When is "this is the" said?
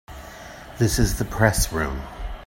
0.79-1.25